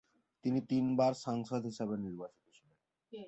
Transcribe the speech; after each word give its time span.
তিনি 0.43 0.59
তিনবার 0.69 1.13
সাংসদ 1.25 1.61
হিসেবে 1.65 1.95
নির্বাচিত 1.97 2.45
ছিলেন। 2.55 2.77